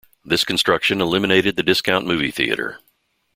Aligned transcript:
This 0.25 0.43
construction 0.43 0.99
eliminated 0.99 1.57
the 1.57 1.61
discount 1.61 2.07
movie 2.07 2.31
theater. 2.31 2.79